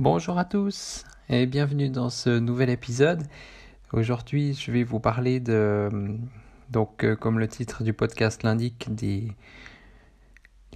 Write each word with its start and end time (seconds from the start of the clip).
Bonjour 0.00 0.38
à 0.38 0.46
tous 0.46 1.04
et 1.28 1.44
bienvenue 1.44 1.90
dans 1.90 2.08
ce 2.08 2.30
nouvel 2.38 2.70
épisode. 2.70 3.22
Aujourd'hui, 3.92 4.54
je 4.54 4.72
vais 4.72 4.82
vous 4.82 4.98
parler 4.98 5.40
de, 5.40 5.90
donc 6.70 7.04
euh, 7.04 7.14
comme 7.14 7.38
le 7.38 7.46
titre 7.46 7.84
du 7.84 7.92
podcast 7.92 8.42
l'indique, 8.42 8.94
des 8.94 9.30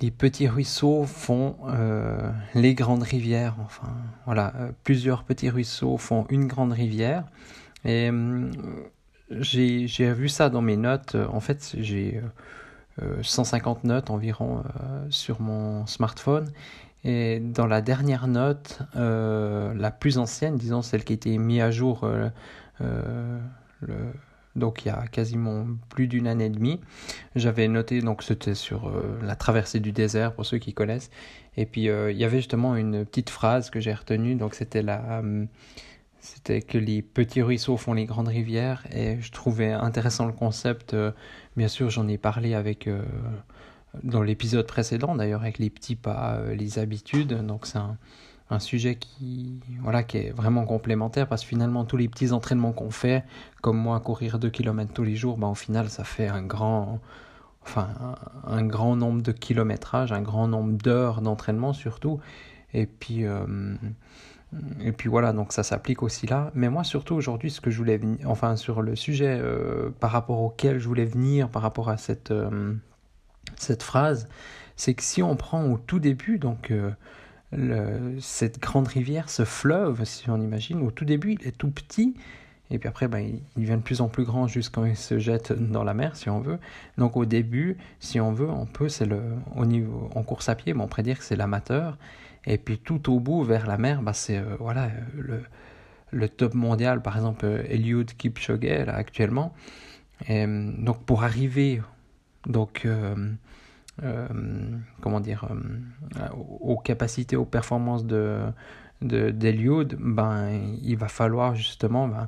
les 0.03 0.11
petits 0.11 0.47
ruisseaux 0.47 1.05
font 1.05 1.57
euh, 1.69 2.31
les 2.55 2.75
grandes 2.75 3.03
rivières. 3.03 3.57
Enfin, 3.65 3.89
voilà, 4.27 4.53
euh, 4.57 4.73
plusieurs 4.83 5.25
petits 5.25 5.49
ruisseaux 5.49 5.97
font 5.97 6.27
une 6.29 6.47
grande 6.47 6.75
rivière. 6.75 7.25
Et 7.87 8.11
j'ai 9.31 10.13
vu 10.13 10.29
ça 10.29 10.51
dans 10.51 10.61
mes 10.61 10.77
notes. 10.77 11.17
En 11.33 11.41
fait, 11.41 11.77
j'ai 11.79 12.21
150 13.23 13.85
notes 13.85 14.11
environ 14.11 14.65
sur 15.09 15.41
mon 15.41 15.87
smartphone. 15.87 16.53
Et 17.05 17.39
dans 17.39 17.67
la 17.67 17.83
dernière 17.83 18.27
note, 18.27 18.81
euh, 18.97 19.75
la 19.75 19.91
plus 19.91 20.17
ancienne, 20.17 20.57
disons 20.57 20.81
celle 20.81 21.05
qui 21.05 21.13
a 21.13 21.17
été 21.17 21.37
mise 21.37 21.61
à 21.61 21.71
jour 21.71 22.05
euh, 22.05 22.31
euh, 22.81 23.39
donc 24.57 24.85
il 24.85 24.89
y 24.89 24.91
a 24.91 25.07
quasiment 25.09 25.67
plus 25.91 26.07
d'une 26.07 26.27
année 26.27 26.47
et 26.47 26.51
demie, 26.51 26.81
j'avais 27.35 27.69
noté, 27.69 28.01
donc 28.01 28.23
c'était 28.23 28.55
sur 28.55 28.91
la 29.21 29.35
traversée 29.35 29.81
du 29.81 29.91
désert 29.91 30.33
pour 30.33 30.47
ceux 30.47 30.59
qui 30.59 30.73
connaissent, 30.73 31.11
et 31.57 31.67
puis 31.67 31.87
il 31.87 32.17
y 32.17 32.25
avait 32.25 32.37
justement 32.37 32.77
une 32.77 33.05
petite 33.05 33.31
phrase 33.31 33.69
que 33.69 33.81
j'ai 33.81 33.93
retenue, 33.93 34.37
donc 34.37 34.55
c'était 34.55 34.83
la... 34.83 35.23
c'était 36.21 36.63
que 36.63 36.79
les 36.79 37.03
petits 37.03 37.43
ruisseaux 37.43 37.77
font 37.77 37.95
les 37.95 38.05
grandes 38.05 38.29
rivières 38.29 38.87
et 38.93 39.21
je 39.21 39.33
trouvais 39.33 39.73
intéressant 39.73 40.25
le 40.25 40.33
concept. 40.33 40.95
bien 41.57 41.69
sûr, 41.69 41.91
j'en 41.91 42.07
ai 42.07 42.17
parlé 42.17 42.55
avec 42.55 42.89
dans 44.03 44.23
l'épisode 44.23 44.67
précédent 44.67 45.15
d'ailleurs 45.15 45.43
avec 45.43 45.59
les 45.59 45.71
petits 45.71 45.97
pas, 45.97 46.37
euh, 46.37 46.55
les 46.55 46.79
habitudes. 46.79 47.35
Donc 47.47 47.67
c'est 47.67 47.79
un, 47.79 47.97
sujet 48.61 48.95
qui, 48.95 49.61
voilà, 49.81 50.05
qui 50.05 50.19
est 50.19 50.31
vraiment 50.31 50.65
complémentaire 50.65 51.27
parce 51.27 51.43
que 51.43 51.49
finalement 51.49 51.85
tous 51.85 51.97
les 51.97 52.07
petits 52.07 52.31
entraînements 52.31 52.71
qu'on 52.71 52.93
fait, 52.93 53.25
comme 53.63 53.77
moi 53.77 53.99
courir 53.99 54.39
2 54.39 54.49
km 54.49 54.93
tous 54.93 55.03
les 55.03 55.17
jours, 55.17 55.39
ben, 55.39 55.49
au 55.49 55.57
final 55.57 55.89
ça 55.89 56.05
fait 56.05 56.29
un 56.29 56.43
grand, 56.43 57.01
enfin, 57.63 57.89
un, 58.47 58.65
grand 58.65 58.95
nombre 58.95 59.23
de 59.23 59.33
kilométrages, 59.33 60.13
un 60.13 60.23
grand 60.23 60.47
nombre 60.47 60.75
d'heures 60.75 61.21
d'entraînement 61.21 61.73
surtout. 61.73 62.21
Et 62.75 62.87
puis, 62.87 63.25
euh, 63.25 63.75
et 64.81 64.93
puis 64.93 65.09
voilà, 65.09 65.33
donc 65.33 65.53
ça 65.53 65.65
s'applique 65.65 66.05
aussi 66.05 66.29
là. 66.29 66.53
Mais 66.55 66.69
moi 66.69 66.85
surtout 66.85 67.17
aujourd'hui, 67.17 67.51
ce 67.51 67.61
que 67.61 67.73
je 67.73 67.79
voulais 67.79 67.97
venir, 67.97 68.31
enfin 68.31 68.55
sur 68.55 68.83
le 68.83 68.95
sujet 68.95 69.37
euh, 69.41 69.91
par 69.99 70.13
rapport 70.13 70.41
auquel 70.41 70.79
je 70.79 70.87
voulais 70.87 71.07
venir, 71.07 71.49
par 71.49 71.63
rapport 71.63 71.89
à 71.89 71.97
cette 71.97 72.33
cette 73.57 73.83
phrase, 73.83 74.29
c'est 74.77 74.95
que 74.95 75.03
si 75.03 75.23
on 75.23 75.37
prend 75.37 75.65
au 75.65 75.79
tout 75.79 75.99
début, 75.99 76.39
donc 76.39 76.73
euh, 76.73 78.17
cette 78.21 78.61
grande 78.61 78.89
rivière, 78.89 79.31
ce 79.31 79.45
fleuve, 79.45 80.05
si 80.05 80.29
on 80.31 80.41
imagine, 80.41 80.83
au 80.83 80.91
tout 80.91 81.05
début, 81.05 81.37
il 81.41 81.47
est 81.47 81.57
tout 81.57 81.71
petit, 81.71 82.15
et 82.71 82.79
puis 82.79 82.89
après, 82.89 83.09
ben, 83.09 83.19
il, 83.19 83.63
devient 83.63 83.77
de 83.77 83.83
plus 83.83 84.01
en 84.01 84.09
plus 84.09 84.25
grand 84.25 84.49
jusqu'à 84.49 84.87
il 84.87 84.97
se 84.97 85.19
jette 85.19 85.53
dans 85.53 85.85
la 85.85 85.95
mer, 85.95 86.17
si 86.17 86.31
on 86.31 86.41
veut. 86.41 86.59
Donc 86.99 87.17
au 87.17 87.25
début, 87.25 87.77
si 88.01 88.21
on 88.21 88.33
veut, 88.33 88.49
on 88.49 88.67
peut, 88.67 88.89
c'est 88.89 89.05
le, 89.05 89.21
au 89.55 89.67
niveau, 89.67 90.11
en 90.15 90.23
course 90.23 90.49
à 90.49 90.55
pied, 90.55 90.75
on 90.75 90.89
pourrait 90.89 91.03
dire 91.03 91.19
que 91.19 91.25
c'est 91.25 91.37
l'amateur, 91.37 91.99
et 92.47 92.59
puis 92.59 92.79
tout 92.79 93.13
au 93.13 93.21
bout, 93.21 93.45
vers 93.45 93.67
la 93.67 93.79
mer, 93.79 94.03
ben, 94.03 94.13
c'est 94.13 94.39
euh, 94.39 94.57
voilà, 94.59 94.89
le, 95.17 95.43
le, 96.11 96.29
top 96.29 96.55
mondial, 96.55 97.03
par 97.03 97.17
exemple, 97.17 97.47
Eliud 97.69 98.13
Kipchoge, 98.17 98.61
là, 98.63 98.95
actuellement. 98.95 99.55
Et, 100.29 100.47
donc 100.47 101.05
pour 101.05 101.25
arriver 101.25 101.83
donc, 102.47 102.83
euh, 102.85 103.15
euh, 104.03 104.29
comment 105.01 105.21
dire, 105.21 105.49
euh, 105.51 106.29
aux 106.61 106.79
capacités, 106.79 107.37
aux 107.37 107.45
performances 107.45 108.05
de 108.05 108.41
d'Eliud, 109.03 109.99
ben, 110.01 110.49
il 110.83 110.97
va 110.97 111.09
falloir 111.09 111.55
justement 111.55 112.09
ben, 112.09 112.27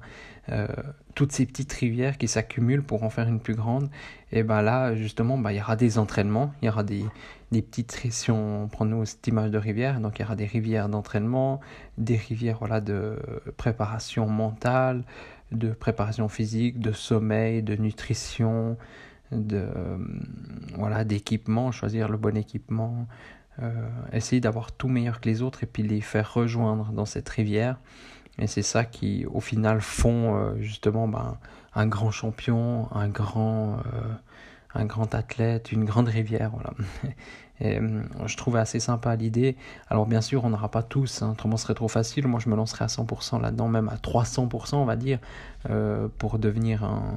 toutes 1.14 1.32
ces 1.32 1.46
petites 1.46 1.72
rivières 1.72 2.18
qui 2.18 2.28
s'accumulent 2.28 2.82
pour 2.82 3.02
en 3.02 3.08
faire 3.08 3.28
une 3.28 3.40
plus 3.40 3.54
grande. 3.54 3.88
Et 4.30 4.42
ben 4.42 4.60
là, 4.60 4.94
justement, 4.94 5.38
ben, 5.38 5.52
il 5.52 5.56
y 5.56 5.60
aura 5.60 5.76
des 5.76 5.96
entraînements, 5.96 6.52
il 6.60 6.66
y 6.66 6.68
aura 6.68 6.82
des, 6.82 7.02
des 7.50 7.62
petites, 7.62 7.92
si 8.10 8.30
on 8.30 8.68
prend 8.68 9.04
cette 9.06 9.26
image 9.26 9.50
de 9.50 9.56
rivière, 9.56 10.00
donc 10.00 10.18
il 10.18 10.22
y 10.22 10.24
aura 10.26 10.36
des 10.36 10.44
rivières 10.44 10.90
d'entraînement, 10.90 11.60
des 11.96 12.16
rivières 12.16 12.58
voilà, 12.58 12.82
de 12.82 13.16
préparation 13.56 14.26
mentale, 14.26 15.04
de 15.52 15.70
préparation 15.70 16.28
physique, 16.28 16.78
de 16.78 16.92
sommeil, 16.92 17.62
de 17.62 17.74
nutrition, 17.76 18.76
de 19.32 19.56
euh, 19.56 19.98
voilà 20.74 21.04
d'équipement, 21.04 21.72
choisir 21.72 22.08
le 22.08 22.16
bon 22.16 22.36
équipement, 22.36 23.06
euh, 23.62 23.72
essayer 24.12 24.40
d'avoir 24.40 24.72
tout 24.72 24.88
meilleur 24.88 25.20
que 25.20 25.28
les 25.28 25.42
autres 25.42 25.64
et 25.64 25.66
puis 25.66 25.82
les 25.82 26.00
faire 26.00 26.32
rejoindre 26.32 26.92
dans 26.92 27.06
cette 27.06 27.28
rivière. 27.28 27.78
Et 28.38 28.46
c'est 28.46 28.62
ça 28.62 28.84
qui, 28.84 29.24
au 29.26 29.40
final, 29.40 29.80
font 29.80 30.36
euh, 30.36 30.56
justement 30.60 31.08
ben, 31.08 31.38
un 31.74 31.86
grand 31.86 32.10
champion, 32.10 32.88
un 32.92 33.08
grand, 33.08 33.78
un 34.74 34.84
grand 34.84 35.14
athlète, 35.14 35.72
une 35.72 35.84
grande 35.84 36.08
rivière. 36.08 36.50
Voilà. 36.50 36.72
Et, 37.60 37.80
je 38.26 38.36
trouvais 38.36 38.60
assez 38.60 38.80
sympa 38.80 39.16
l'idée. 39.16 39.56
Alors 39.88 40.04
bien 40.04 40.20
sûr, 40.20 40.44
on 40.44 40.50
n'aura 40.50 40.70
pas 40.70 40.82
tous, 40.82 41.22
hein, 41.22 41.30
autrement 41.30 41.56
ce 41.56 41.62
serait 41.62 41.74
trop 41.74 41.88
facile. 41.88 42.26
Moi, 42.26 42.38
je 42.38 42.50
me 42.50 42.56
lancerai 42.56 42.84
à 42.84 42.88
100% 42.88 43.40
là-dedans, 43.40 43.68
même 43.68 43.88
à 43.88 43.96
300%, 43.96 44.74
on 44.74 44.84
va 44.84 44.96
dire, 44.96 45.18
pour 46.18 46.38
devenir 46.38 46.84
un, 46.84 47.16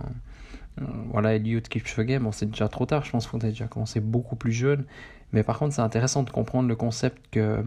voilà, 1.12 1.35
Eliud 1.35 1.68
Kipchoge, 1.68 2.19
bon, 2.19 2.31
c'est 2.31 2.50
déjà 2.50 2.68
trop 2.69 2.85
tard, 2.85 3.03
je 3.03 3.12
pense 3.12 3.28
qu'on 3.28 3.40
a 3.40 3.47
déjà 3.47 3.68
commencé 3.68 4.00
beaucoup 4.00 4.35
plus 4.35 4.52
jeune. 4.52 4.85
Mais 5.34 5.44
par 5.44 5.59
contre, 5.59 5.75
c'est 5.75 5.81
intéressant 5.81 6.24
de 6.24 6.30
comprendre 6.30 6.68
le 6.68 6.75
concept 6.75 7.22
que, 7.31 7.63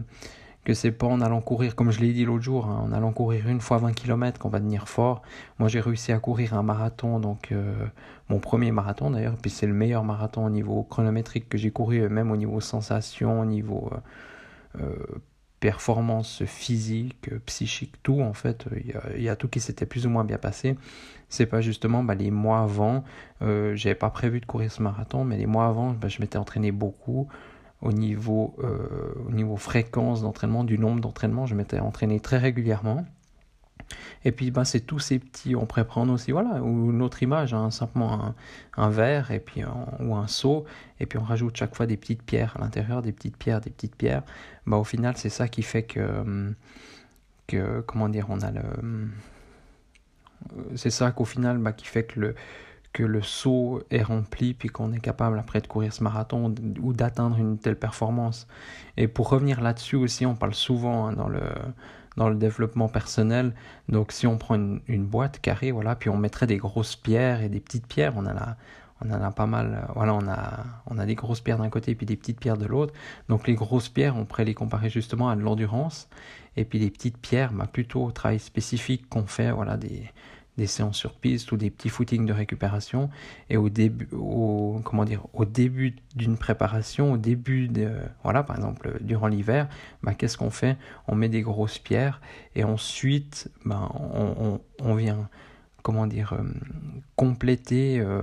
que 0.63 0.73
c'est 0.73 0.91
pas 0.91 1.07
en 1.07 1.21
allant 1.21 1.41
courir, 1.41 1.75
comme 1.75 1.91
je 1.91 1.99
l'ai 1.99 2.13
dit 2.13 2.25
l'autre 2.25 2.43
jour, 2.43 2.67
hein, 2.67 2.81
en 2.83 2.91
allant 2.91 3.11
courir 3.11 3.47
une 3.47 3.61
fois 3.61 3.77
20 3.77 3.93
km 3.93 4.39
qu'on 4.39 4.49
va 4.49 4.59
devenir 4.59 4.87
fort. 4.89 5.21
Moi, 5.59 5.69
j'ai 5.69 5.79
réussi 5.79 6.11
à 6.11 6.19
courir 6.19 6.53
un 6.53 6.63
marathon, 6.63 7.19
donc 7.19 7.51
euh, 7.51 7.73
mon 8.29 8.39
premier 8.39 8.71
marathon 8.71 9.11
d'ailleurs, 9.11 9.37
puis 9.37 9.51
c'est 9.51 9.67
le 9.67 9.73
meilleur 9.73 10.03
marathon 10.03 10.45
au 10.45 10.49
niveau 10.49 10.83
chronométrique 10.83 11.47
que 11.49 11.57
j'ai 11.57 11.71
couru, 11.71 12.09
même 12.09 12.31
au 12.31 12.37
niveau 12.37 12.59
sensation, 12.59 13.41
au 13.41 13.45
niveau 13.45 13.91
euh, 14.79 14.95
performance 15.63 16.43
physique, 16.43 17.29
psychique, 17.45 17.93
tout 18.03 18.19
en 18.19 18.33
fait, 18.33 18.65
il 19.15 19.23
y 19.23 19.29
a, 19.29 19.35
tout 19.37 19.47
qui 19.47 19.61
s'était 19.61 19.85
plus 19.85 20.05
ou 20.05 20.09
moins 20.09 20.25
bien 20.25 20.37
passé. 20.37 20.75
C'est 21.29 21.45
pas 21.45 21.61
justement 21.61 22.03
bah, 22.03 22.15
les 22.15 22.31
mois 22.31 22.59
avant, 22.59 23.05
euh, 23.41 23.73
j'avais 23.73 23.95
pas 23.95 24.09
prévu 24.09 24.41
de 24.41 24.45
courir 24.45 24.69
ce 24.73 24.83
marathon, 24.83 25.23
mais 25.23 25.37
les 25.37 25.45
mois 25.45 25.67
avant, 25.67 25.91
bah, 25.91 26.09
je 26.09 26.19
m'étais 26.19 26.37
entraîné 26.37 26.73
beaucoup 26.73 27.29
au 27.81 27.93
niveau, 27.93 28.57
euh, 28.61 29.13
au 29.25 29.31
niveau 29.31 29.55
fréquence 29.55 30.21
d'entraînement, 30.21 30.65
du 30.65 30.77
nombre 30.77 30.99
d'entraînements, 30.99 31.45
je 31.45 31.55
m'étais 31.55 31.79
entraîné 31.79 32.19
très 32.19 32.39
régulièrement. 32.39 33.05
Et 34.25 34.31
puis, 34.31 34.51
ben, 34.51 34.63
c'est 34.63 34.81
tous 34.81 34.99
ces 34.99 35.19
petits, 35.19 35.55
on 35.55 35.65
pourrait 35.65 35.85
prendre 35.85 36.13
aussi, 36.13 36.31
voilà, 36.31 36.61
ou 36.61 36.91
une 36.91 37.01
autre 37.01 37.23
image, 37.23 37.53
hein, 37.53 37.71
simplement 37.71 38.13
un, 38.13 38.35
un, 38.77 38.89
verre 38.89 39.31
et 39.31 39.39
puis 39.39 39.63
ou 39.99 40.15
un 40.15 40.27
seau, 40.27 40.65
et 40.99 41.05
puis 41.05 41.17
on 41.17 41.23
rajoute 41.23 41.55
chaque 41.57 41.75
fois 41.75 41.85
des 41.85 41.97
petites 41.97 42.23
pierres 42.23 42.55
à 42.57 42.61
l'intérieur, 42.61 43.01
des 43.01 43.11
petites 43.11 43.37
pierres, 43.37 43.61
des 43.61 43.69
petites 43.69 43.95
pierres. 43.95 44.23
Ben, 44.65 44.77
au 44.77 44.83
final, 44.83 45.15
c'est 45.17 45.29
ça 45.29 45.47
qui 45.47 45.61
fait 45.61 45.83
que, 45.83 46.53
que, 47.47 47.81
comment 47.81 48.09
dire, 48.09 48.27
on 48.29 48.41
a 48.41 48.51
le. 48.51 48.61
C'est 50.75 50.89
ça 50.89 51.11
qu'au 51.11 51.25
final, 51.25 51.57
ben, 51.57 51.71
qui 51.71 51.85
fait 51.85 52.03
que 52.03 52.19
le, 52.19 52.35
que 52.93 53.03
le 53.03 53.21
seau 53.21 53.81
est 53.89 54.03
rempli 54.03 54.53
puis 54.53 54.69
qu'on 54.69 54.93
est 54.93 54.99
capable 54.99 55.39
après 55.39 55.59
de 55.59 55.67
courir 55.67 55.91
ce 55.91 56.03
marathon 56.03 56.53
ou 56.81 56.93
d'atteindre 56.93 57.37
une 57.39 57.57
telle 57.57 57.77
performance. 57.77 58.47
Et 58.97 59.07
pour 59.07 59.29
revenir 59.29 59.61
là-dessus 59.61 59.95
aussi, 59.95 60.25
on 60.25 60.35
parle 60.35 60.53
souvent 60.53 61.07
hein, 61.07 61.13
dans 61.13 61.27
le 61.27 61.41
dans 62.17 62.29
le 62.29 62.35
développement 62.35 62.87
personnel. 62.87 63.53
Donc 63.89 64.11
si 64.11 64.27
on 64.27 64.37
prend 64.37 64.55
une, 64.55 65.05
boîte 65.05 65.39
carrée, 65.39 65.71
voilà, 65.71 65.95
puis 65.95 66.09
on 66.09 66.17
mettrait 66.17 66.47
des 66.47 66.57
grosses 66.57 66.95
pierres 66.95 67.41
et 67.41 67.49
des 67.49 67.59
petites 67.59 67.87
pierres, 67.87 68.13
on 68.15 68.25
en 68.25 68.35
a, 68.37 68.55
on 69.01 69.11
en 69.11 69.21
a 69.21 69.31
pas 69.31 69.45
mal. 69.45 69.87
Voilà, 69.95 70.13
on 70.13 70.27
a, 70.27 70.63
on 70.87 70.97
a 70.97 71.05
des 71.05 71.15
grosses 71.15 71.41
pierres 71.41 71.57
d'un 71.57 71.69
côté 71.69 71.91
et 71.91 71.95
puis 71.95 72.05
des 72.05 72.15
petites 72.15 72.39
pierres 72.39 72.57
de 72.57 72.65
l'autre. 72.65 72.93
Donc 73.29 73.47
les 73.47 73.55
grosses 73.55 73.89
pierres, 73.89 74.15
on 74.17 74.25
pourrait 74.25 74.45
les 74.45 74.53
comparer 74.53 74.89
justement 74.89 75.29
à 75.29 75.35
de 75.35 75.41
l'endurance. 75.41 76.09
Et 76.55 76.65
puis 76.65 76.79
les 76.79 76.91
petites 76.91 77.17
pierres, 77.17 77.51
bah, 77.51 77.67
plutôt 77.71 78.03
au 78.03 78.11
travail 78.11 78.39
spécifique 78.39 79.09
qu'on 79.09 79.25
fait, 79.25 79.51
voilà, 79.51 79.77
des, 79.77 80.03
des 80.57 80.67
séances 80.67 80.97
sur 80.97 81.13
piste 81.13 81.51
ou 81.51 81.57
des 81.57 81.69
petits 81.69 81.89
footings 81.89 82.25
de 82.25 82.33
récupération. 82.33 83.09
Et 83.49 83.57
au 83.57 83.69
début, 83.69 84.07
au, 84.11 84.79
comment 84.83 85.05
dire, 85.05 85.25
au 85.33 85.45
début 85.45 85.95
d'une 86.15 86.37
préparation, 86.37 87.13
au 87.13 87.17
début 87.17 87.67
de, 87.67 87.91
voilà, 88.23 88.43
par 88.43 88.55
exemple, 88.55 88.97
durant 89.01 89.27
l'hiver, 89.27 89.67
bah, 90.03 90.13
qu'est-ce 90.13 90.37
qu'on 90.37 90.51
fait? 90.51 90.77
On 91.07 91.15
met 91.15 91.29
des 91.29 91.41
grosses 91.41 91.79
pierres 91.79 92.21
et 92.55 92.63
ensuite, 92.63 93.49
bah, 93.65 93.89
on, 93.93 94.59
on, 94.79 94.95
vient, 94.95 95.27
comment 95.81 96.05
dire, 96.05 96.33
euh, 96.33 96.43
compléter, 97.15 97.99
euh, 97.99 98.21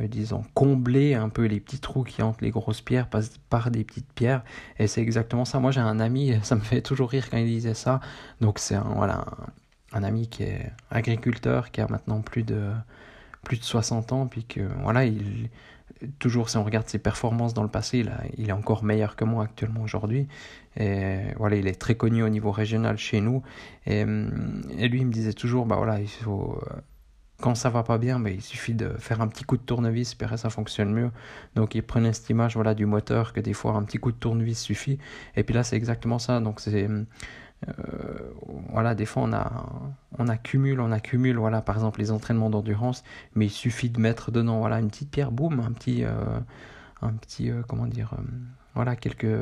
euh, 0.00 0.08
disons, 0.08 0.44
combler 0.54 1.14
un 1.14 1.28
peu 1.28 1.44
les 1.44 1.60
petits 1.60 1.80
trous 1.80 2.02
qui 2.02 2.22
entrent 2.22 2.42
les 2.42 2.50
grosses 2.50 2.80
pierres 2.80 3.08
par, 3.50 3.70
des 3.70 3.84
petites 3.84 4.10
pierres. 4.14 4.42
Et 4.78 4.86
c'est 4.86 5.02
exactement 5.02 5.44
ça. 5.44 5.60
Moi, 5.60 5.70
j'ai 5.70 5.80
un 5.80 6.00
ami, 6.00 6.32
ça 6.42 6.54
me 6.54 6.62
fait 6.62 6.80
toujours 6.80 7.10
rire 7.10 7.28
quand 7.30 7.36
il 7.36 7.46
disait 7.46 7.74
ça. 7.74 8.00
Donc, 8.40 8.58
c'est 8.58 8.78
voilà, 8.78 9.26
un 9.38 9.52
ami 9.94 10.28
qui 10.28 10.44
est 10.44 10.70
agriculteur, 10.90 11.70
qui 11.70 11.80
a 11.80 11.86
maintenant 11.88 12.20
plus 12.20 12.42
de, 12.42 12.70
plus 13.44 13.58
de 13.58 13.64
60 13.64 14.12
ans, 14.12 14.26
puis 14.26 14.44
que 14.44 14.60
voilà, 14.82 15.04
il, 15.04 15.50
toujours 16.18 16.48
si 16.48 16.56
on 16.56 16.64
regarde 16.64 16.88
ses 16.88 16.98
performances 16.98 17.54
dans 17.54 17.62
le 17.62 17.68
passé, 17.68 18.02
là, 18.02 18.20
il 18.36 18.48
est 18.48 18.52
encore 18.52 18.84
meilleur 18.84 19.16
que 19.16 19.24
moi 19.24 19.44
actuellement 19.44 19.82
aujourd'hui. 19.82 20.28
Et 20.76 21.18
voilà, 21.36 21.56
il 21.56 21.66
est 21.66 21.78
très 21.78 21.94
connu 21.94 22.22
au 22.22 22.28
niveau 22.28 22.50
régional 22.50 22.96
chez 22.98 23.20
nous. 23.20 23.42
Et, 23.86 24.00
et 24.00 24.88
lui, 24.88 25.00
il 25.00 25.06
me 25.06 25.12
disait 25.12 25.32
toujours, 25.32 25.66
bah 25.66 25.76
voilà, 25.76 26.00
il 26.00 26.08
faut, 26.08 26.58
quand 27.42 27.54
ça 27.54 27.68
va 27.68 27.82
pas 27.82 27.98
bien, 27.98 28.18
mais 28.18 28.34
il 28.34 28.40
suffit 28.40 28.72
de 28.72 28.88
faire 28.98 29.20
un 29.20 29.28
petit 29.28 29.44
coup 29.44 29.58
de 29.58 29.62
tournevis, 29.62 30.16
et 30.18 30.36
ça 30.36 30.48
fonctionne 30.48 30.92
mieux. 30.92 31.10
Donc 31.56 31.74
il 31.74 31.82
prenait 31.82 32.12
cette 32.14 32.30
image 32.30 32.54
voilà, 32.54 32.74
du 32.74 32.86
moteur, 32.86 33.34
que 33.34 33.40
des 33.40 33.52
fois 33.52 33.72
un 33.72 33.82
petit 33.82 33.98
coup 33.98 34.12
de 34.12 34.16
tournevis 34.16 34.58
suffit. 34.58 34.98
Et 35.36 35.42
puis 35.42 35.54
là, 35.54 35.62
c'est 35.62 35.76
exactement 35.76 36.18
ça. 36.18 36.40
Donc 36.40 36.60
c'est 36.60 36.88
voilà, 38.70 38.94
des 38.94 39.06
fois 39.06 39.22
on, 39.24 39.32
a, 39.32 39.66
on 40.18 40.28
accumule, 40.28 40.80
on 40.80 40.92
accumule, 40.92 41.36
voilà, 41.36 41.60
par 41.60 41.76
exemple 41.76 42.00
les 42.00 42.10
entraînements 42.10 42.50
d'endurance, 42.50 43.04
mais 43.34 43.46
il 43.46 43.50
suffit 43.50 43.90
de 43.90 44.00
mettre 44.00 44.30
dedans, 44.30 44.58
voilà, 44.58 44.80
une 44.80 44.88
petite 44.88 45.10
pierre, 45.10 45.30
boum, 45.30 45.60
un 45.60 45.72
petit, 45.72 46.04
euh, 46.04 46.12
un 47.02 47.12
petit, 47.12 47.50
euh, 47.50 47.62
comment 47.68 47.86
dire, 47.86 48.14
voilà, 48.74 48.96
quelques, 48.96 49.36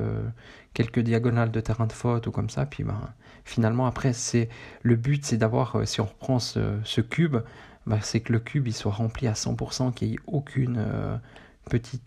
quelques 0.74 1.00
diagonales 1.00 1.50
de 1.50 1.60
terrain 1.60 1.86
de 1.86 1.92
faute 1.92 2.26
ou 2.26 2.30
comme 2.30 2.50
ça, 2.50 2.66
puis 2.66 2.84
ben, 2.84 3.00
finalement 3.44 3.86
après 3.86 4.12
c'est 4.12 4.48
le 4.82 4.96
but, 4.96 5.24
c'est 5.24 5.36
d'avoir, 5.36 5.86
si 5.86 6.00
on 6.00 6.06
reprend 6.06 6.38
ce, 6.38 6.78
ce 6.84 7.00
cube, 7.00 7.36
ben, 7.86 7.98
c'est 8.02 8.20
que 8.20 8.32
le 8.32 8.40
cube 8.40 8.68
il 8.68 8.74
soit 8.74 8.92
rempli 8.92 9.26
à 9.28 9.32
100%, 9.32 9.92
qu'il 9.94 10.08
n'y 10.08 10.14
ait 10.14 10.20
aucune 10.26 10.84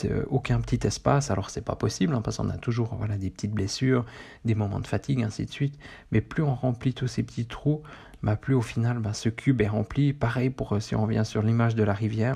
euh, 0.06 0.24
aucun 0.30 0.60
petit 0.62 0.86
espace. 0.86 1.31
Alors 1.31 1.50
c'est 1.50 1.63
pas 1.63 1.75
possible 1.75 2.13
hein, 2.15 2.21
parce 2.21 2.38
qu'on 2.38 2.50
a 2.50 2.57
toujours 2.57 2.95
voilà, 2.95 3.18
des 3.18 3.30
petites 3.30 3.51
blessures, 3.51 4.06
des 4.45 4.56
moments 4.56 4.80
de 4.80 4.88
fatigue, 4.88 5.24
ainsi 5.24 5.45
de 5.45 5.51
suite. 5.51 5.77
Mais 6.12 6.21
plus 6.21 6.44
on 6.44 6.54
remplit 6.54 6.94
tous 6.94 7.07
ces 7.07 7.24
petits 7.24 7.45
trous, 7.45 7.81
bah, 8.21 8.36
plus 8.36 8.54
au 8.54 8.62
final 8.62 9.00
bah, 9.00 9.13
ce 9.13 9.30
cube 9.30 9.62
est 9.62 9.68
rempli. 9.68 10.13
Pareil 10.13 10.50
pour 10.50 10.74
euh, 10.74 10.80
si 10.80 10.95
on 10.95 11.04
revient 11.04 11.24
sur 11.25 11.42
l'image 11.42 11.75
de 11.75 11.83
la 11.83 11.94
rivière. 11.94 12.36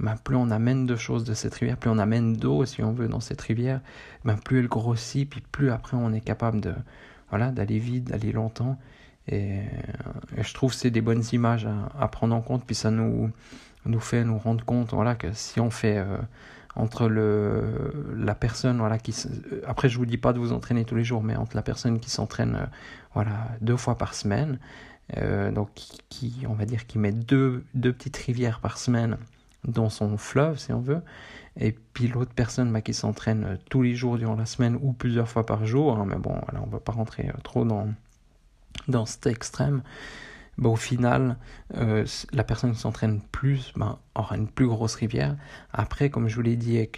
Bah, 0.00 0.16
plus 0.22 0.36
on 0.36 0.50
amène 0.50 0.86
de 0.86 0.96
choses 0.96 1.24
de 1.24 1.34
cette 1.34 1.54
rivière, 1.54 1.76
plus 1.76 1.90
on 1.90 1.98
amène 1.98 2.34
d'eau 2.34 2.64
si 2.64 2.82
on 2.82 2.92
veut 2.92 3.08
dans 3.08 3.20
cette 3.20 3.40
rivière, 3.40 3.80
bah, 4.24 4.36
plus 4.42 4.58
elle 4.58 4.68
grossit, 4.68 5.28
puis 5.28 5.40
plus 5.52 5.70
après 5.70 5.96
on 5.96 6.12
est 6.12 6.20
capable 6.20 6.60
de 6.60 6.74
voilà 7.30 7.50
d'aller 7.50 7.78
vite, 7.78 8.04
d'aller 8.04 8.32
longtemps. 8.32 8.78
Et, 9.28 9.58
euh, 9.58 9.62
je 10.42 10.54
trouve 10.54 10.72
que 10.72 10.76
c'est 10.76 10.90
des 10.90 11.00
bonnes 11.00 11.22
images 11.32 11.68
à, 11.98 12.08
prendre 12.08 12.34
en 12.34 12.40
compte, 12.40 12.64
puis 12.66 12.74
ça 12.74 12.90
nous, 12.90 13.30
nous 13.86 14.00
fait 14.00 14.24
nous 14.24 14.38
rendre 14.38 14.64
compte 14.64 14.92
voilà, 14.92 15.14
que 15.14 15.32
si 15.32 15.60
on 15.60 15.70
fait 15.70 16.04
entre 16.74 17.08
le, 17.08 17.92
la 18.16 18.34
personne 18.34 18.78
voilà, 18.78 18.98
qui... 18.98 19.14
Après, 19.66 19.88
je 19.88 19.98
vous 19.98 20.06
dis 20.06 20.16
pas 20.16 20.32
de 20.32 20.38
vous 20.38 20.52
entraîner 20.52 20.84
tous 20.84 20.94
les 20.94 21.04
jours, 21.04 21.22
mais 21.22 21.36
entre 21.36 21.54
la 21.56 21.62
personne 21.62 22.00
qui 22.00 22.10
s'entraîne 22.10 22.56
euh, 22.56 22.66
voilà, 23.14 23.48
deux 23.60 23.76
fois 23.76 23.98
par 23.98 24.14
semaine, 24.14 24.58
euh, 25.18 25.50
donc 25.50 25.70
qui, 25.74 26.44
on 26.48 26.54
va 26.54 26.64
dire, 26.64 26.86
qui 26.86 26.98
met 26.98 27.12
deux, 27.12 27.64
deux 27.74 27.92
petites 27.92 28.16
rivières 28.16 28.60
par 28.60 28.78
semaine 28.78 29.18
dans 29.64 29.90
son 29.90 30.16
fleuve, 30.16 30.58
si 30.58 30.72
on 30.72 30.80
veut, 30.80 31.02
et 31.58 31.72
puis 31.92 32.08
l'autre 32.08 32.32
personne 32.34 32.72
bah, 32.72 32.80
qui 32.80 32.94
s'entraîne 32.94 33.44
euh, 33.44 33.56
tous 33.68 33.82
les 33.82 33.94
jours 33.94 34.16
durant 34.16 34.34
la 34.34 34.46
semaine 34.46 34.78
ou 34.80 34.92
plusieurs 34.92 35.28
fois 35.28 35.44
par 35.44 35.66
jour, 35.66 35.98
hein, 35.98 36.06
mais 36.08 36.16
bon, 36.16 36.34
voilà, 36.44 36.62
on 36.62 36.66
ne 36.66 36.72
va 36.72 36.80
pas 36.80 36.92
rentrer 36.92 37.30
trop 37.44 37.66
dans, 37.66 37.88
dans 38.88 39.04
cet 39.04 39.26
extrême. 39.26 39.82
Bah, 40.58 40.68
au 40.68 40.76
final, 40.76 41.36
euh, 41.76 42.04
la 42.32 42.44
personne 42.44 42.72
qui 42.72 42.78
s'entraîne 42.78 43.20
plus 43.32 43.72
bah, 43.74 43.98
aura 44.14 44.36
une 44.36 44.48
plus 44.48 44.66
grosse 44.66 44.94
rivière. 44.94 45.36
Après, 45.72 46.10
comme 46.10 46.28
je 46.28 46.36
vous 46.36 46.42
l'ai 46.42 46.56
dit, 46.56 46.76
et 46.76 46.90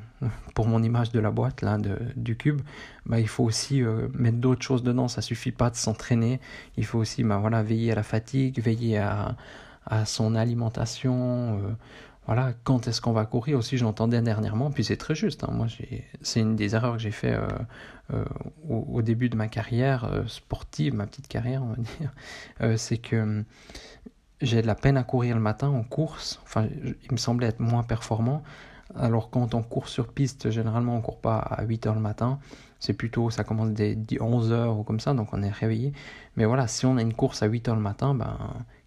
pour 0.54 0.66
mon 0.66 0.82
image 0.82 1.12
de 1.12 1.20
la 1.20 1.30
boîte, 1.30 1.60
là, 1.62 1.76
de, 1.76 1.98
du 2.16 2.36
cube, 2.36 2.62
bah, 3.04 3.20
il 3.20 3.28
faut 3.28 3.44
aussi 3.44 3.82
euh, 3.82 4.08
mettre 4.14 4.38
d'autres 4.38 4.62
choses 4.62 4.82
dedans. 4.82 5.08
Ça 5.08 5.20
suffit 5.20 5.52
pas 5.52 5.68
de 5.70 5.76
s'entraîner. 5.76 6.40
Il 6.76 6.86
faut 6.86 6.98
aussi 6.98 7.22
bah, 7.22 7.36
voilà, 7.38 7.62
veiller 7.62 7.92
à 7.92 7.94
la 7.96 8.02
fatigue, 8.02 8.58
veiller 8.60 8.98
à, 8.98 9.36
à 9.84 10.06
son 10.06 10.34
alimentation. 10.34 11.76
Voilà, 12.26 12.54
quand 12.64 12.88
est-ce 12.88 13.00
qu'on 13.00 13.12
va 13.12 13.24
courir 13.24 13.58
aussi, 13.58 13.78
j'entendais 13.78 14.20
dernièrement, 14.20 14.70
puis 14.72 14.82
c'est 14.82 14.96
très 14.96 15.14
juste. 15.14 15.44
Hein. 15.44 15.50
moi, 15.52 15.66
c'est 16.22 16.40
une 16.40 16.56
des 16.56 16.74
erreurs 16.74 16.94
que 16.94 16.98
j'ai 16.98 17.12
fait 17.12 17.32
euh, 17.32 17.46
euh, 18.12 18.24
au, 18.68 19.00
début 19.00 19.28
de 19.28 19.36
ma 19.36 19.46
carrière 19.46 20.04
euh, 20.04 20.26
sportive, 20.26 20.92
ma 20.94 21.06
petite 21.06 21.28
carrière, 21.28 21.62
on 21.62 21.68
va 21.68 21.76
dire. 22.00 22.78
c'est 22.78 22.98
que 22.98 23.44
j'ai 24.40 24.60
de 24.60 24.66
la 24.66 24.74
peine 24.74 24.96
à 24.96 25.04
courir 25.04 25.36
le 25.36 25.40
matin 25.40 25.68
en 25.68 25.84
course. 25.84 26.40
Enfin, 26.42 26.66
il 26.84 27.12
me 27.12 27.16
semblait 27.16 27.46
être 27.46 27.60
moins 27.60 27.84
performant. 27.84 28.42
Alors, 28.96 29.30
quand 29.30 29.54
on 29.54 29.62
court 29.62 29.88
sur 29.88 30.08
piste, 30.08 30.50
généralement, 30.50 30.96
on 30.96 31.00
court 31.00 31.20
pas 31.20 31.38
à 31.38 31.64
8 31.64 31.86
heures 31.86 31.94
le 31.94 32.00
matin. 32.00 32.38
C'est 32.80 32.92
plutôt, 32.92 33.30
ça 33.30 33.44
commence 33.44 33.70
dès 33.70 33.96
11 34.20 34.52
heures 34.52 34.78
ou 34.78 34.82
comme 34.82 35.00
ça, 35.00 35.14
donc 35.14 35.32
on 35.32 35.42
est 35.42 35.50
réveillé. 35.50 35.92
Mais 36.36 36.44
voilà, 36.44 36.66
si 36.66 36.86
on 36.86 36.96
a 36.96 37.02
une 37.02 37.14
course 37.14 37.42
à 37.42 37.46
8 37.46 37.68
heures 37.68 37.76
le 37.76 37.82
matin, 37.82 38.14
ben 38.14 38.36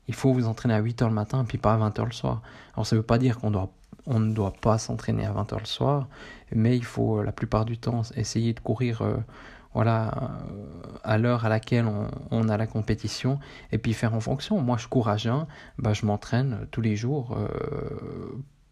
il 0.10 0.16
faut 0.16 0.34
vous 0.34 0.48
entraîner 0.48 0.74
à 0.74 0.82
8h 0.82 1.06
le 1.06 1.14
matin, 1.14 1.46
puis 1.48 1.60
pas 1.60 1.76
à 1.76 1.78
20h 1.78 2.04
le 2.04 2.12
soir. 2.12 2.42
Alors 2.74 2.86
ça 2.88 2.96
ne 2.96 3.02
veut 3.02 3.06
pas 3.06 3.20
dire 3.20 3.38
qu'on 3.38 3.52
doit, 3.52 3.70
on 4.08 4.20
ne 4.20 4.34
doit 4.34 4.54
pas 4.60 4.80
s'entraîner 4.80 5.24
à 5.24 5.32
20h 5.32 5.60
le 5.60 5.66
soir, 5.66 6.08
mais 6.52 6.76
il 6.76 6.84
faut 6.84 7.20
euh, 7.20 7.24
la 7.24 7.32
plupart 7.32 7.64
du 7.64 7.78
temps 7.78 8.02
essayer 8.16 8.54
de 8.54 8.60
courir 8.60 9.04
euh, 9.04 9.18
voilà, 9.76 10.08
euh, 10.08 10.98
à 11.04 11.20
l'heure 11.20 11.46
à 11.46 11.50
laquelle 11.50 11.86
on, 12.32 12.50
a 12.50 12.58
la 12.58 12.66
compétition, 12.66 13.38
et 13.72 13.78
puis 13.78 13.94
faire 13.94 14.16
en 14.16 14.20
fonction. 14.20 14.60
Moi 14.60 14.78
je 14.78 14.88
cours 14.88 15.10
à 15.10 15.18
jeun, 15.18 15.46
bah, 15.78 15.94
je 15.94 16.08
m'entraîne 16.08 16.66
tous 16.72 16.82
les 16.82 16.96
jours, 16.96 17.38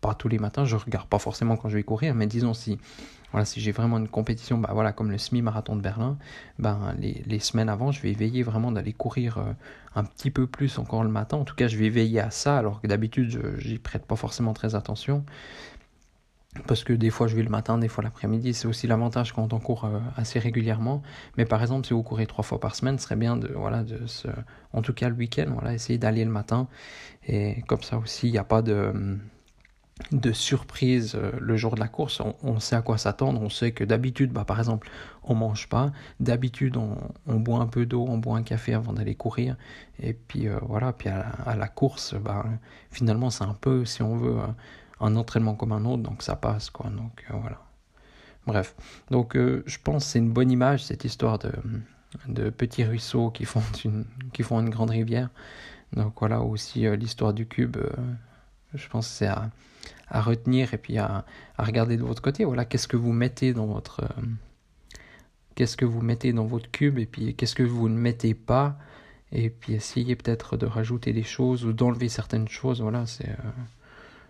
pas 0.01 0.15
tous 0.15 0.29
les 0.29 0.39
matins, 0.39 0.65
je 0.65 0.75
regarde 0.75 1.07
pas 1.07 1.19
forcément 1.19 1.55
quand 1.55 1.69
je 1.69 1.75
vais 1.75 1.83
courir, 1.83 2.15
mais 2.15 2.25
disons 2.25 2.55
si 2.55 2.79
voilà, 3.31 3.45
si 3.45 3.59
j'ai 3.59 3.71
vraiment 3.71 3.97
une 3.97 4.07
compétition, 4.07 4.57
bah 4.57 4.69
voilà, 4.73 4.93
comme 4.93 5.11
le 5.11 5.17
semi-marathon 5.17 5.75
de 5.75 5.81
Berlin, 5.81 6.17
ben 6.59 6.95
les, 6.99 7.39
semaines 7.39 7.69
avant, 7.69 7.91
je 7.91 8.01
vais 8.01 8.13
veiller 8.13 8.41
vraiment 8.41 8.71
d'aller 8.71 8.93
courir 8.93 9.37
euh, 9.37 9.53
un 9.95 10.03
petit 10.03 10.31
peu 10.31 10.47
plus 10.47 10.79
encore 10.79 11.03
le 11.03 11.09
matin. 11.09 11.37
En 11.37 11.43
tout 11.43 11.55
cas, 11.55 11.67
je 11.67 11.77
vais 11.77 11.89
veiller 11.89 12.21
à 12.21 12.31
ça, 12.31 12.57
alors 12.57 12.81
que 12.81 12.87
d'habitude, 12.87 13.57
j'y 13.57 13.79
prête 13.79 14.05
pas 14.05 14.15
forcément 14.15 14.53
très 14.53 14.75
attention. 14.75 15.25
Parce 16.65 16.83
que 16.83 16.93
des 16.93 17.09
fois 17.09 17.27
je 17.27 17.35
vais 17.35 17.43
le 17.43 17.49
matin, 17.49 17.77
des 17.77 17.87
fois 17.87 18.03
l'après-midi, 18.03 18.53
c'est 18.53 18.67
aussi 18.67 18.87
l'avantage 18.87 19.33
quand 19.33 19.53
on 19.53 19.59
court 19.59 19.85
euh, 19.85 19.99
assez 20.15 20.39
régulièrement. 20.39 21.03
Mais 21.37 21.45
par 21.45 21.61
exemple, 21.61 21.85
si 21.85 21.93
vous 21.93 22.03
courez 22.03 22.25
trois 22.25 22.43
fois 22.43 22.59
par 22.59 22.75
semaine, 22.75 22.97
ce 22.97 23.03
serait 23.03 23.15
bien 23.15 23.37
de, 23.37 23.49
voilà, 23.53 23.83
de 23.83 24.07
se, 24.07 24.27
en 24.73 24.81
tout 24.81 24.93
cas 24.93 25.09
le 25.09 25.15
week-end, 25.15 25.47
voilà, 25.53 25.73
essayer 25.73 25.99
d'aller 25.99 26.25
le 26.25 26.31
matin. 26.31 26.67
Et 27.27 27.61
comme 27.67 27.83
ça 27.83 27.97
aussi, 27.97 28.27
il 28.27 28.31
n'y 28.31 28.37
a 28.37 28.43
pas 28.43 28.61
de, 28.61 29.19
de 30.11 30.31
surprise 30.31 31.15
euh, 31.15 31.31
le 31.39 31.57
jour 31.57 31.75
de 31.75 31.79
la 31.79 31.87
course. 31.87 32.21
On, 32.43 32.59
sait 32.59 32.75
à 32.75 32.81
quoi 32.81 32.97
s'attendre. 32.97 33.41
On 33.41 33.49
sait 33.49 33.71
que 33.71 33.83
d'habitude, 33.83 34.31
bah, 34.31 34.45
par 34.45 34.59
exemple, 34.59 34.89
on 35.23 35.35
mange 35.35 35.67
pas. 35.67 35.91
D'habitude, 36.19 36.77
on, 36.77 37.39
boit 37.39 37.59
un 37.59 37.67
peu 37.67 37.85
d'eau, 37.85 38.05
on 38.07 38.17
boit 38.17 38.37
un 38.37 38.43
café 38.43 38.73
avant 38.73 38.93
d'aller 38.93 39.15
courir. 39.15 39.55
Et 39.99 40.13
puis 40.13 40.47
euh, 40.47 40.59
voilà. 40.61 40.93
Puis 40.93 41.09
à 41.09 41.55
la, 41.57 41.67
course, 41.67 42.15
bah, 42.15 42.45
finalement, 42.91 43.29
c'est 43.29 43.43
un 43.43 43.55
peu, 43.59 43.85
si 43.85 44.01
on 44.03 44.15
veut, 44.17 44.37
un 44.99 45.15
entraînement 45.15 45.55
comme 45.55 45.71
un 45.71 45.85
autre. 45.85 46.03
Donc 46.03 46.23
ça 46.23 46.35
passe, 46.35 46.69
quoi. 46.69 46.89
Donc 46.89 47.25
euh, 47.31 47.37
voilà. 47.41 47.61
Bref. 48.45 48.75
Donc 49.11 49.35
je 49.35 49.77
pense 49.83 50.05
c'est 50.05 50.19
une 50.19 50.31
bonne 50.31 50.49
image 50.49 50.85
cette 50.85 51.03
histoire 51.03 51.37
de, 51.37 51.51
de 52.29 52.49
petits 52.49 52.85
ruisseaux 52.85 53.29
qui 53.29 53.43
font 53.43 53.61
une, 53.83 54.05
qui 54.31 54.41
font 54.43 54.61
une 54.61 54.69
grande 54.69 54.91
rivière. 54.91 55.29
Donc 55.91 56.13
voilà 56.19 56.39
aussi 56.39 56.87
l'histoire 56.95 57.33
du 57.33 57.45
cube. 57.45 57.75
Je 58.73 58.87
pense 58.89 59.07
que 59.07 59.13
c'est 59.13 59.27
à 59.27 59.49
à 60.09 60.21
retenir 60.21 60.73
et 60.73 60.77
puis 60.77 60.97
à, 60.97 61.25
à, 61.57 61.63
regarder 61.63 61.97
de 61.97 62.03
votre 62.03 62.21
côté. 62.21 62.45
Voilà, 62.45 62.65
qu'est-ce 62.65 62.87
que 62.87 62.97
vous 62.97 63.11
mettez 63.11 63.53
dans 63.53 63.65
votre 63.65 64.03
euh, 64.03 64.23
qu'est-ce 65.55 65.77
que 65.77 65.85
vous 65.85 66.01
mettez 66.01 66.33
dans 66.33 66.45
votre 66.45 66.69
cube 66.71 66.99
et 66.99 67.05
puis 67.05 67.35
qu'est-ce 67.35 67.55
que 67.55 67.63
vous 67.63 67.89
ne 67.89 67.97
mettez 67.97 68.33
pas? 68.33 68.77
Et 69.31 69.49
puis 69.49 69.73
essayez 69.73 70.15
peut-être 70.15 70.55
de 70.55 70.65
rajouter 70.65 71.11
des 71.13 71.23
choses 71.23 71.65
ou 71.65 71.73
d'enlever 71.73 72.09
certaines 72.09 72.47
choses. 72.47 72.81
Voilà, 72.81 73.05
c'est 73.05 73.29
euh, 73.29 73.51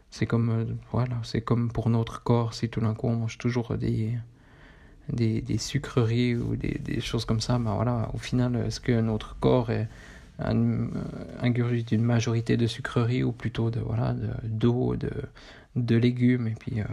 c'est 0.09 0.25
comme 0.25 0.49
euh, 0.49 0.65
voilà, 0.91 1.17
c'est 1.23 1.41
comme 1.41 1.71
pour 1.71 1.89
notre 1.89 2.23
corps. 2.23 2.53
Si 2.53 2.69
tout 2.69 2.81
d'un 2.81 2.95
coup 2.95 3.07
on 3.07 3.15
mange 3.15 3.37
toujours 3.37 3.77
des 3.77 4.17
des, 5.09 5.41
des 5.41 5.57
sucreries 5.57 6.35
ou 6.35 6.57
des, 6.57 6.79
des, 6.83 6.99
choses 6.99 7.23
comme 7.23 7.39
ça, 7.39 7.57
ben 7.59 7.73
voilà, 7.75 8.09
au 8.13 8.17
final, 8.17 8.57
est-ce 8.67 8.81
que 8.81 8.99
notre 8.99 9.39
corps 9.39 9.71
est, 9.71 9.87
ingurgite 10.39 11.91
une 11.91 12.03
majorité 12.03 12.57
de 12.57 12.67
sucreries 12.67 13.23
ou 13.23 13.31
plutôt 13.31 13.71
de 13.71 13.79
voilà 13.79 14.15
d'eau, 14.43 14.95
de, 14.95 15.11
de 15.75 15.95
légumes 15.95 16.47
et 16.47 16.53
puis 16.53 16.81
euh, 16.81 16.85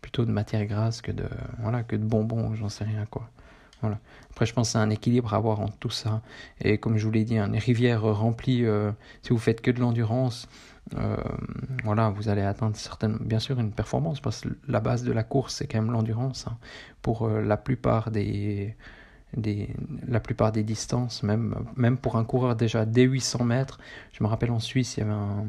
plutôt 0.00 0.24
de 0.24 0.30
matière 0.30 0.66
grasse 0.66 1.00
que 1.00 1.12
de 1.12 1.24
voilà 1.58 1.82
que 1.82 1.96
de 1.96 2.04
bonbons 2.04 2.54
j'en 2.54 2.68
sais 2.68 2.84
rien 2.84 3.06
quoi 3.06 3.30
Voilà. 3.80 3.98
Après, 4.30 4.46
je 4.46 4.52
pense 4.52 4.70
c'est 4.70 4.78
un 4.78 4.90
équilibre 4.90 5.32
à 5.32 5.36
avoir 5.36 5.60
entre 5.60 5.76
tout 5.78 5.90
ça. 5.90 6.20
Et 6.60 6.78
comme 6.78 6.98
je 6.98 7.06
vous 7.06 7.12
l'ai 7.12 7.24
dit, 7.24 7.38
une 7.38 7.56
rivière 7.56 8.02
remplie, 8.02 8.64
si 9.22 9.28
vous 9.30 9.38
faites 9.38 9.60
que 9.60 9.70
de 9.70 9.78
l'endurance, 9.78 10.48
voilà, 11.84 12.10
vous 12.10 12.28
allez 12.28 12.42
atteindre 12.42 12.76
certaines, 12.76 13.16
bien 13.18 13.38
sûr 13.38 13.60
une 13.60 13.70
performance, 13.70 14.20
parce 14.20 14.40
que 14.40 14.48
la 14.66 14.80
base 14.80 15.04
de 15.04 15.12
la 15.12 15.22
course, 15.22 15.54
c'est 15.54 15.68
quand 15.68 15.80
même 15.80 15.92
l'endurance. 15.92 16.46
Hein. 16.48 16.58
Pour 17.00 17.28
la 17.28 17.56
plupart 17.56 18.10
des, 18.10 18.74
la 20.06 20.20
plupart 20.20 20.52
des 20.52 20.62
distances, 20.62 21.22
même, 21.22 21.54
même 21.76 21.96
pour 21.96 22.16
un 22.16 22.24
coureur 22.24 22.56
déjà 22.56 22.84
dès 22.86 23.02
800 23.02 23.44
mètres. 23.44 23.78
Je 24.12 24.22
me 24.22 24.28
rappelle 24.28 24.50
en 24.50 24.60
Suisse, 24.60 24.96
il 24.96 25.00
y 25.00 25.02
avait 25.02 25.12
un, 25.12 25.46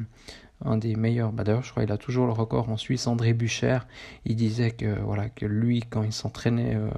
un 0.63 0.77
des 0.77 0.96
meilleurs, 0.96 1.32
bah 1.32 1.44
d'ailleurs 1.44 1.63
je 1.63 1.72
crois 1.72 1.84
qu'il 1.84 1.92
a 1.92 1.98
toujours 1.98 2.25
le 2.25 2.32
record 2.32 2.70
en 2.70 2.77
Suisse, 2.77 3.08
André 3.08 3.34
Bucher, 3.34 3.80
il 4.25 4.36
disait 4.36 4.72
que, 4.72 5.00
voilà, 5.01 5.30
que 5.30 5.46
lui, 5.46 5.82
quand 5.82 6.04
il 6.04 6.13
s'entraînait 6.13 6.75
euh, 6.75 6.89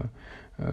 euh, 0.61 0.71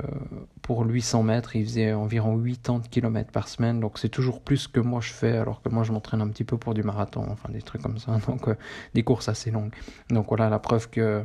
pour 0.62 0.84
800 0.84 1.22
mètres, 1.22 1.56
il 1.56 1.64
faisait 1.64 1.92
environ 1.92 2.36
80 2.36 2.82
km 2.90 3.30
par 3.30 3.48
semaine, 3.48 3.80
donc 3.80 3.98
c'est 3.98 4.08
toujours 4.08 4.40
plus 4.40 4.68
que 4.68 4.80
moi 4.80 5.00
je 5.00 5.12
fais, 5.12 5.36
alors 5.36 5.62
que 5.62 5.68
moi 5.68 5.82
je 5.82 5.92
m'entraîne 5.92 6.20
un 6.20 6.28
petit 6.28 6.44
peu 6.44 6.58
pour 6.58 6.74
du 6.74 6.82
marathon, 6.82 7.26
enfin 7.30 7.50
des 7.50 7.62
trucs 7.62 7.82
comme 7.82 7.98
ça, 7.98 8.18
donc 8.26 8.48
euh, 8.48 8.54
des 8.94 9.02
courses 9.02 9.28
assez 9.28 9.50
longues. 9.50 9.72
Donc 10.10 10.26
voilà 10.28 10.48
la 10.50 10.58
preuve 10.58 10.90
que 10.90 11.24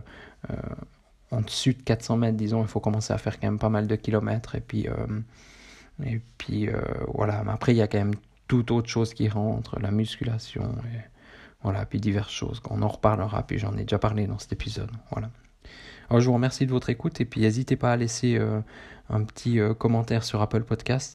en 1.31 1.41
dessus 1.41 1.73
de 1.73 1.81
400 1.81 2.17
mètres, 2.17 2.37
disons, 2.37 2.61
il 2.61 2.67
faut 2.67 2.79
commencer 2.79 3.13
à 3.13 3.17
faire 3.17 3.39
quand 3.39 3.47
même 3.47 3.59
pas 3.59 3.69
mal 3.69 3.87
de 3.87 3.95
kilomètres. 3.95 4.55
Et 4.55 4.61
puis, 4.61 4.87
euh, 4.87 5.19
et 6.03 6.21
puis 6.37 6.69
euh, 6.69 6.81
voilà. 7.13 7.43
Mais 7.43 7.51
après, 7.51 7.73
il 7.73 7.77
y 7.77 7.81
a 7.81 7.87
quand 7.87 7.99
même 7.99 8.15
toute 8.47 8.71
autre 8.71 8.89
chose 8.89 9.13
qui 9.13 9.29
rentre, 9.29 9.79
la 9.79 9.91
musculation, 9.91 10.63
et 10.63 10.99
voilà, 11.61 11.85
puis 11.85 11.99
diverses 11.99 12.31
choses. 12.31 12.61
On 12.69 12.81
en 12.81 12.87
reparlera, 12.87 13.43
puis 13.43 13.59
j'en 13.59 13.73
ai 13.77 13.81
déjà 13.81 13.99
parlé 13.99 14.25
dans 14.25 14.39
cet 14.39 14.53
épisode. 14.53 14.91
Voilà. 15.11 15.29
Alors, 16.09 16.21
je 16.21 16.25
vous 16.25 16.33
remercie 16.33 16.65
de 16.65 16.71
votre 16.71 16.89
écoute, 16.89 17.21
et 17.21 17.25
puis 17.25 17.41
n'hésitez 17.41 17.75
pas 17.75 17.91
à 17.91 17.95
laisser 17.95 18.37
euh, 18.37 18.61
un 19.09 19.23
petit 19.23 19.59
commentaire 19.77 20.23
sur 20.23 20.41
Apple 20.41 20.63
Podcast. 20.63 21.07